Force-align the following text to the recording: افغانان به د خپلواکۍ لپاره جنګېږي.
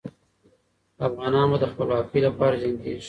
افغانان 1.07 1.45
به 1.51 1.57
د 1.61 1.65
خپلواکۍ 1.71 2.19
لپاره 2.27 2.55
جنګېږي. 2.61 2.99